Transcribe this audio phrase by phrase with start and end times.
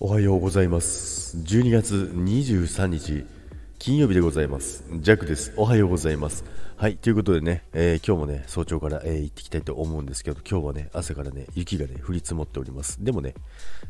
[0.00, 1.36] おはようございます。
[1.38, 3.26] 12月23日
[3.80, 4.84] 金曜日でございます。
[5.00, 5.52] ジャックです。
[5.56, 6.44] おはようございます。
[6.76, 13.04] はいということでね、えー、今日もね早朝から、えー、行ってきたいと思うんですけど今日はね朝からね雪がね降り積もっております。
[13.04, 13.34] でもね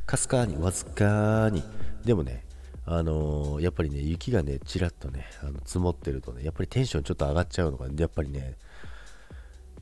[0.06, 1.62] かすかにわずかに。
[2.06, 2.42] でもね
[2.86, 8.56] あのー、やっぱりね雪がねちらっとねあの積もってるとねやっぱりテンションちょっと上がっちゃうのがやっぱりね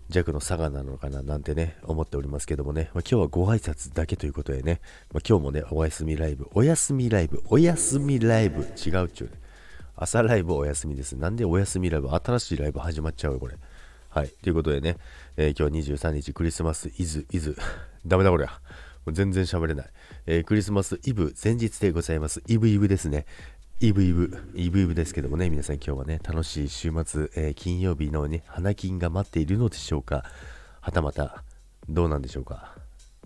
[0.09, 4.81] 弱の差がなのかななんてね、思っておりますけどもね、まあ、今日はご挨拶だけということでね、
[5.13, 9.47] まあ、今日もね、お休みライブ、お休みライブ、お休みライブ、違うっちゅうね。
[9.97, 11.17] 朝ライブお休みです。
[11.17, 13.57] なんでお休みライブ、新しいライブ始まっちゃうよ、これ。
[14.11, 14.29] はい。
[14.29, 14.97] ということでね、
[15.37, 17.57] えー、今日は23日クリスマスイズ、イズ、
[18.07, 18.51] ダメだこれも
[19.07, 19.87] う全然喋れない、
[20.27, 22.43] えー、クリスマスイブ前日でございます。
[22.47, 23.25] イブイブですね。
[23.79, 30.25] イブイブ、イブイブですけどもね、皆さん今日はね、楽しい週末、えー、金曜日のね、花金が待っているのでしょうか
[30.81, 31.45] はたまた、
[31.87, 32.75] どうなんでしょうか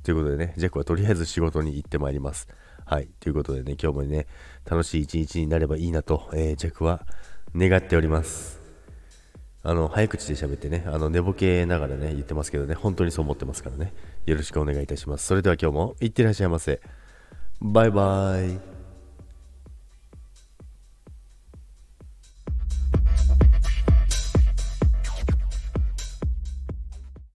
[0.03, 2.49] ということでね、ジャックはとりあえず仕事に行ってまいります。
[2.85, 3.09] はい。
[3.21, 4.27] ということでね、今日もね、
[4.69, 7.07] 楽しい一日になればいいなと、えー、ジャックは
[7.55, 8.61] 願っております。
[9.63, 13.93] あの、早口で喋ってね、あの、寝ぼけながらね、言ってますけどね、本当にそう思ってますからね、
[14.27, 15.27] よろしくお願いいたします。
[15.27, 16.81] それでは今日も、いってらっしゃいませ。
[17.61, 18.70] バイバーイ。